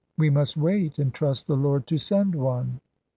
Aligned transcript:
We 0.17 0.31
must 0.31 0.57
wait, 0.57 0.97
and 0.97 1.13
trust 1.13 1.45
the 1.45 1.55
Lord 1.55 1.85
to 1.85 1.99
send 1.99 2.33
one." 2.33 2.79